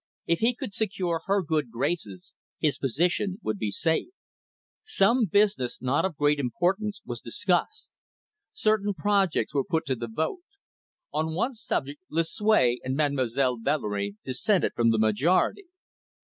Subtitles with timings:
[0.25, 4.07] If he could secure her good graces, his position would be safe.
[4.83, 7.91] Some business, not of great importance, was discussed.
[8.51, 10.41] Certain projects were put to the vote.
[11.13, 15.65] On one subject, Lucue and Mademoiselle Valerie dissented from the majority.